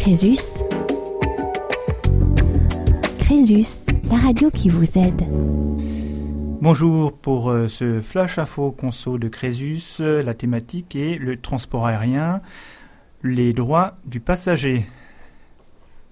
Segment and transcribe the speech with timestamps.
[0.00, 0.38] Crésus.
[3.18, 5.26] Crésus, la radio qui vous aide.
[6.62, 9.98] Bonjour pour euh, ce flash info conso de Crésus.
[10.00, 12.40] Euh, la thématique est le transport aérien,
[13.22, 14.86] les droits du passager.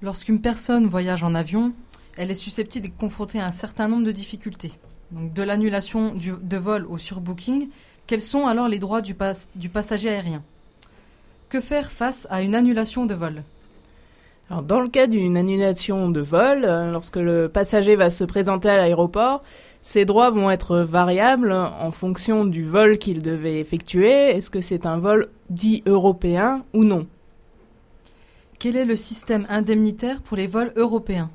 [0.00, 1.74] Lorsqu'une personne voyage en avion,
[2.16, 4.72] elle est susceptible d'être confrontée à un certain nombre de difficultés.
[5.10, 7.68] Donc, de l'annulation de vol au surbooking,
[8.06, 9.14] quels sont alors les droits du,
[9.56, 10.42] du passager aérien?
[11.50, 13.42] Que faire face à une annulation de vol?
[14.50, 18.68] Alors, dans le cas d'une annulation de vol, euh, lorsque le passager va se présenter
[18.68, 19.40] à l'aéroport,
[19.80, 24.30] ses droits vont être variables en fonction du vol qu'il devait effectuer.
[24.30, 27.06] Est-ce que c'est un vol dit européen ou non?
[28.58, 31.30] Quel est le système indemnitaire pour les vols européens?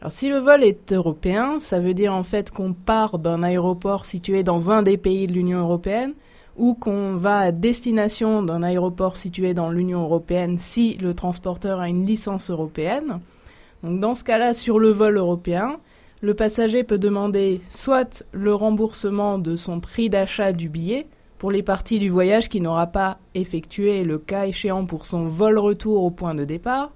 [0.00, 4.04] Alors si le vol est européen, ça veut dire en fait qu'on part d'un aéroport
[4.04, 6.14] situé dans un des pays de l'Union européenne
[6.60, 11.88] ou qu'on va à destination d'un aéroport situé dans l'Union européenne si le transporteur a
[11.88, 13.20] une licence européenne.
[13.82, 15.78] Donc dans ce cas-là, sur le vol européen,
[16.20, 21.06] le passager peut demander soit le remboursement de son prix d'achat du billet
[21.38, 25.58] pour les parties du voyage qu'il n'aura pas effectué le cas échéant pour son vol
[25.58, 26.92] retour au point de départ,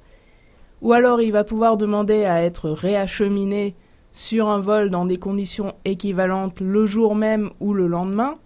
[0.82, 3.74] ou alors il va pouvoir demander à être réacheminé
[4.12, 8.36] sur un vol dans des conditions équivalentes le jour même ou le lendemain,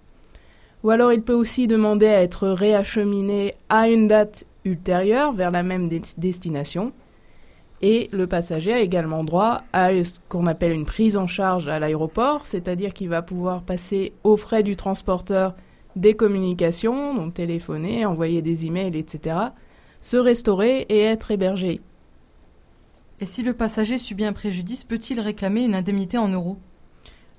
[0.82, 5.62] ou alors il peut aussi demander à être réacheminé à une date ultérieure vers la
[5.62, 6.92] même destination.
[7.80, 11.78] Et le passager a également droit à ce qu'on appelle une prise en charge à
[11.78, 15.54] l'aéroport, c'est-à-dire qu'il va pouvoir passer aux frais du transporteur
[15.94, 19.36] des communications, donc téléphoner, envoyer des emails, etc.,
[20.00, 21.80] se restaurer et être hébergé.
[23.20, 26.58] Et si le passager subit un préjudice, peut-il réclamer une indemnité en euros?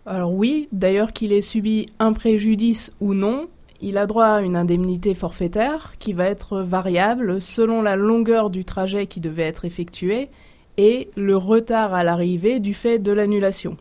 [0.05, 3.47] Alors oui, d'ailleurs qu'il ait subi un préjudice ou non,
[3.81, 8.66] il a droit à une indemnité forfaitaire qui va être variable selon la longueur du
[8.66, 10.30] trajet qui devait être effectué
[10.77, 13.77] et le retard à l'arrivée du fait de l'annulation.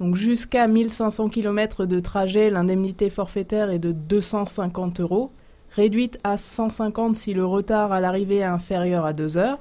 [0.00, 5.30] Donc jusqu'à 1500 km de trajet, l'indemnité forfaitaire est de 250 euros,
[5.70, 9.58] réduite à 150 si le retard à l'arrivée est inférieur à 2 heures,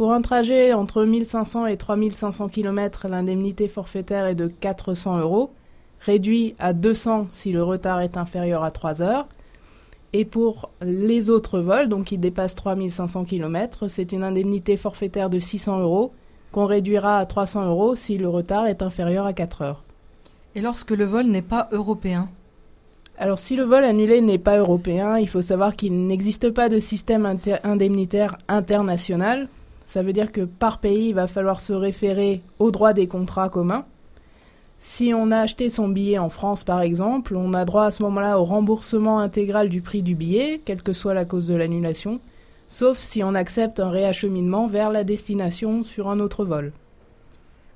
[0.00, 5.50] pour un trajet entre 1500 et 3500 km, l'indemnité forfaitaire est de 400 euros,
[6.00, 9.26] réduit à 200 si le retard est inférieur à 3 heures.
[10.14, 15.38] Et pour les autres vols, donc qui dépassent 3500 km, c'est une indemnité forfaitaire de
[15.38, 16.12] 600 euros
[16.50, 19.84] qu'on réduira à 300 euros si le retard est inférieur à 4 heures.
[20.54, 22.30] Et lorsque le vol n'est pas européen?
[23.18, 26.78] Alors si le vol annulé n'est pas européen, il faut savoir qu'il n'existe pas de
[26.78, 29.50] système indemnitaire international
[29.84, 33.48] ça veut dire que par pays, il va falloir se référer au droit des contrats
[33.48, 33.84] communs.
[34.78, 38.02] Si on a acheté son billet en France, par exemple, on a droit à ce
[38.04, 42.20] moment-là au remboursement intégral du prix du billet, quelle que soit la cause de l'annulation,
[42.70, 46.72] sauf si on accepte un réacheminement vers la destination sur un autre vol.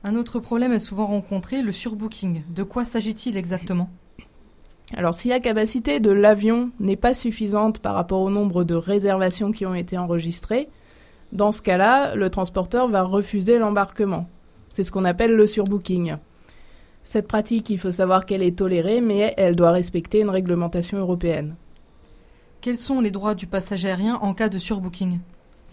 [0.02, 2.42] Un autre problème est souvent rencontré, le surbooking.
[2.54, 3.90] De quoi s'agit-il exactement?
[4.94, 9.50] Alors si la capacité de l'avion n'est pas suffisante par rapport au nombre de réservations
[9.50, 10.68] qui ont été enregistrées,
[11.34, 14.28] dans ce cas-là, le transporteur va refuser l'embarquement.
[14.68, 16.16] C'est ce qu'on appelle le surbooking.
[17.02, 21.56] Cette pratique, il faut savoir qu'elle est tolérée, mais elle doit respecter une réglementation européenne.
[22.60, 25.18] Quels sont les droits du passager aérien en cas de surbooking?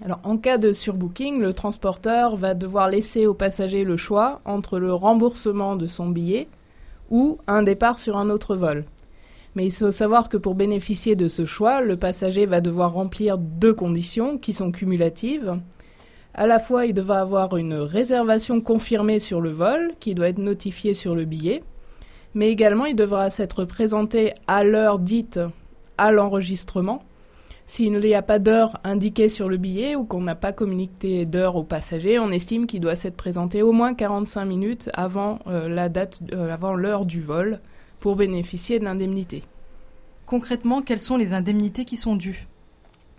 [0.04, 4.80] Alors, en cas de surbooking, le transporteur va devoir laisser au passager le choix entre
[4.80, 6.48] le remboursement de son billet
[7.12, 8.84] ou un départ sur un autre vol.
[9.56, 13.38] Mais il faut savoir que pour bénéficier de ce choix, le passager va devoir remplir
[13.38, 15.60] deux conditions qui sont cumulatives.
[16.34, 20.38] À la fois, il devra avoir une réservation confirmée sur le vol, qui doit être
[20.38, 21.64] notifiée sur le billet,
[22.34, 25.40] mais également il devra s'être présenté à l'heure dite
[25.98, 27.02] à l'enregistrement.
[27.66, 31.56] S'il n'y a pas d'heure indiquée sur le billet ou qu'on n'a pas communiqué d'heure
[31.56, 35.70] au passager, on estime qu'il doit s'être présenté au moins 45 minutes avant euh,
[36.34, 37.60] euh, avant l'heure du vol
[38.02, 39.44] pour bénéficier de l'indemnité.
[40.26, 42.48] Concrètement, quelles sont les indemnités qui sont dues?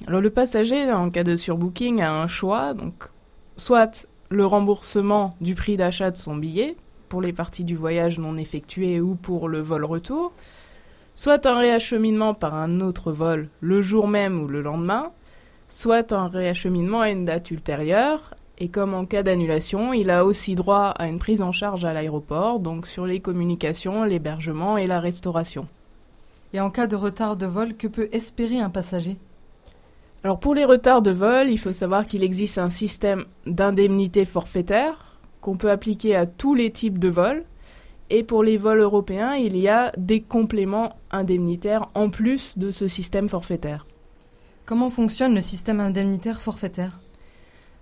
[0.07, 3.05] Alors le passager, en cas de surbooking, a un choix, donc
[3.57, 6.77] soit le remboursement du prix d'achat de son billet
[7.09, 10.33] pour les parties du voyage non effectuées ou pour le vol retour,
[11.15, 15.13] soit un réacheminement par un autre vol le jour même ou le lendemain,
[15.69, 20.55] soit un réacheminement à une date ultérieure, et comme en cas d'annulation, il a aussi
[20.55, 25.01] droit à une prise en charge à l'aéroport, donc sur les communications, l'hébergement et la
[25.01, 25.63] restauration.
[26.53, 29.17] Et en cas de retard de vol, que peut espérer un passager?
[30.23, 35.19] Alors pour les retards de vol, il faut savoir qu'il existe un système d'indemnité forfaitaire
[35.41, 37.43] qu'on peut appliquer à tous les types de vols.
[38.11, 42.87] Et pour les vols européens, il y a des compléments indemnitaires en plus de ce
[42.87, 43.89] système forfaitaire.
[44.67, 47.01] Comment fonctionne le système indemnitaire forfaitaire?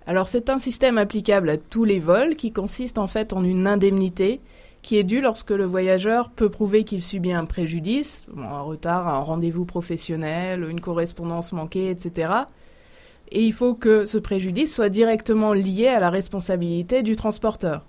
[0.07, 3.67] Alors c'est un système applicable à tous les vols qui consiste en fait en une
[3.67, 4.41] indemnité
[4.81, 9.19] qui est due lorsque le voyageur peut prouver qu'il subit un préjudice, un retard, un
[9.19, 12.31] rendez-vous professionnel, une correspondance manquée, etc.
[13.31, 17.85] Et il faut que ce préjudice soit directement lié à la responsabilité du transporteur.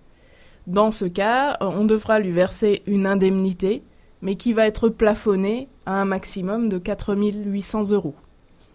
[0.67, 3.83] Dans ce cas, on devra lui verser une indemnité,
[4.21, 8.15] mais qui va être plafonnée à un maximum de 4 800 euros.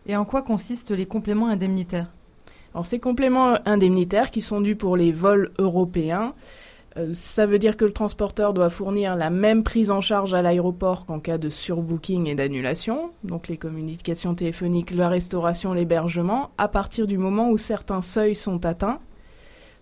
[0.08, 2.17] Et en quoi consistent les compléments indemnitaires?
[2.74, 6.34] Alors ces compléments indemnitaires qui sont dus pour les vols européens,
[6.98, 10.42] euh, ça veut dire que le transporteur doit fournir la même prise en charge à
[10.42, 16.68] l'aéroport qu'en cas de surbooking et d'annulation, donc les communications téléphoniques, la restauration, l'hébergement, à
[16.68, 19.00] partir du moment où certains seuils sont atteints.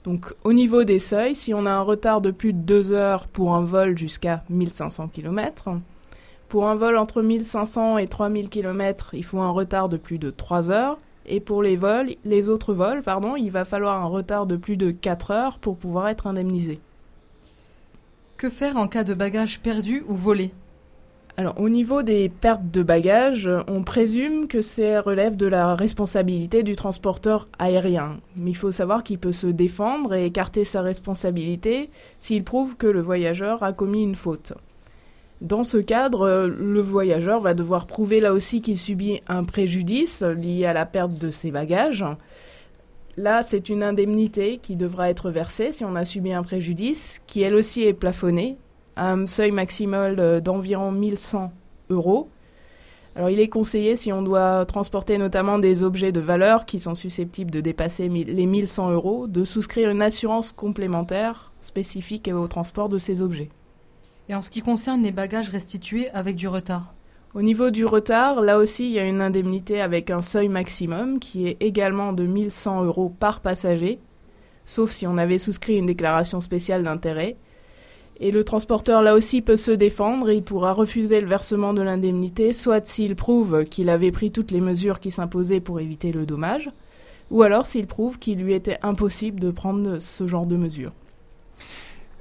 [0.03, 3.27] Donc au niveau des seuils, si on a un retard de plus de 2 heures
[3.27, 5.69] pour un vol jusqu'à 1500 km,
[6.47, 10.29] pour un vol entre 1500 et 3000 km, il faut un retard de plus de
[10.29, 10.97] 3 heures.
[11.27, 14.77] Et pour les vols, les autres vols, pardon, il va falloir un retard de plus
[14.77, 16.79] de 4 heures pour pouvoir être indemnisé.
[18.37, 20.51] Que faire en cas de bagages perdus ou volés?
[21.37, 26.63] Alors, au niveau des pertes de bagages, on présume que c'est relève de la responsabilité
[26.63, 28.19] du transporteur aérien.
[28.37, 31.89] Mais il faut savoir qu'il peut se défendre et écarter sa responsabilité
[32.19, 34.53] s'il prouve que le voyageur a commis une faute.
[35.41, 40.65] Dans ce cadre, le voyageur va devoir prouver là aussi qu'il subit un préjudice lié
[40.65, 42.05] à la perte de ses bagages.
[43.17, 47.41] Là, c'est une indemnité qui devra être versée si on a subi un préjudice, qui
[47.41, 48.57] elle aussi est plafonnée
[48.95, 51.51] à un seuil maximal d'environ 1100
[51.89, 52.29] euros.
[53.15, 56.95] Alors il est conseillé, si on doit transporter notamment des objets de valeur qui sont
[56.95, 62.97] susceptibles de dépasser les 1100 euros, de souscrire une assurance complémentaire spécifique au transport de
[62.97, 63.49] ces objets.
[64.27, 66.95] Et en ce qui concerne les bagages restitués avec du retard
[67.35, 71.19] Au niveau du retard, là aussi, il y a une indemnité avec un seuil maximum
[71.19, 73.99] qui est également de 1100 euros par passager,
[74.65, 77.37] sauf si on avait souscrit une déclaration spéciale d'intérêt.
[78.19, 82.51] Et le transporteur, là aussi, peut se défendre il pourra refuser le versement de l'indemnité,
[82.51, 86.71] soit s'il prouve qu'il avait pris toutes les mesures qui s'imposaient pour éviter le dommage,
[87.29, 90.93] ou alors s'il prouve qu'il lui était impossible de prendre ce genre de mesures.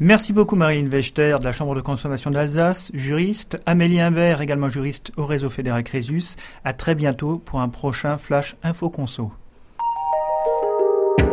[0.00, 5.12] Merci beaucoup Marine Wechter de la Chambre de consommation d'Alsace, juriste, Amélie Imbert, également juriste
[5.16, 6.34] au réseau fédéral Crésus.
[6.64, 9.30] À très bientôt pour un prochain Flash Info Conso.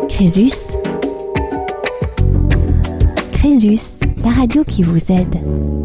[0.10, 0.52] Crésus.
[3.32, 5.81] Crésus, la radio qui vous aide.